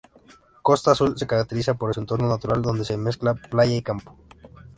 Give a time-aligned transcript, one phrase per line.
[0.63, 4.17] Costa Azul se caracteriza por su entorno natural, donde se mezcla playa y campo.